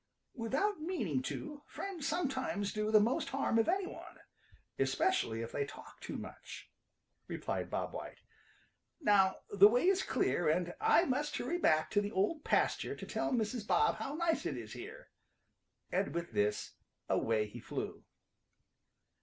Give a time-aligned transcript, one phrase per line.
[0.33, 4.17] "Without meaning to friends sometimes do the most harm of any one,
[4.79, 6.71] especially if they talk too much,"
[7.27, 8.17] replied Bob White.
[8.99, 13.05] "Now the way is clear and I must hurry back to the Old Pasture to
[13.05, 13.67] tell Mrs.
[13.67, 15.11] Bob how nice it is here."
[15.91, 16.71] And with this
[17.07, 18.03] away he flew.